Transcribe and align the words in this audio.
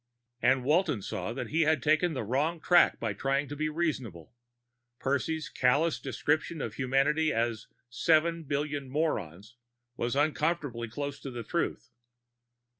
And 0.41 0.63
Walton 0.63 1.03
saw 1.03 1.31
that 1.31 1.49
he 1.51 1.61
had 1.61 1.83
taken 1.83 2.13
the 2.15 2.23
wrong 2.23 2.59
track 2.59 2.99
by 2.99 3.13
trying 3.13 3.47
to 3.49 3.55
be 3.55 3.69
reasonable. 3.69 4.33
Percy's 4.97 5.47
callous 5.47 5.99
description 5.99 6.59
of 6.59 6.73
humanity 6.73 7.31
as 7.31 7.67
"seven 7.87 8.43
billion 8.45 8.89
morons" 8.89 9.57
was 9.97 10.15
uncomfortably 10.15 10.87
close 10.87 11.19
to 11.19 11.29
the 11.29 11.43
truth. 11.43 11.91